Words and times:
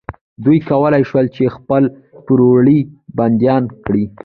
دوی 0.43 0.59
کولی 0.69 1.03
شول 1.09 1.25
چې 1.35 1.53
خپل 1.55 1.83
پوروړي 2.25 2.79
بندیان 3.17 3.63
کړي. 3.85 4.03